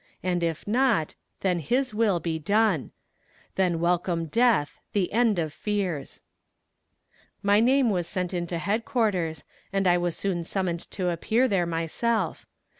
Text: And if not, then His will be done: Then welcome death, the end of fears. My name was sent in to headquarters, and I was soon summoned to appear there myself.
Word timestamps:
And 0.23 0.41
if 0.41 0.65
not, 0.67 1.13
then 1.41 1.59
His 1.59 1.93
will 1.93 2.19
be 2.19 2.39
done: 2.39 2.89
Then 3.53 3.79
welcome 3.79 4.25
death, 4.25 4.79
the 4.93 5.13
end 5.13 5.37
of 5.37 5.53
fears. 5.53 6.21
My 7.43 7.59
name 7.59 7.91
was 7.91 8.07
sent 8.07 8.33
in 8.33 8.47
to 8.47 8.57
headquarters, 8.57 9.43
and 9.71 9.85
I 9.85 9.99
was 9.99 10.15
soon 10.17 10.43
summoned 10.43 10.89
to 10.89 11.09
appear 11.11 11.47
there 11.47 11.67
myself. 11.67 12.47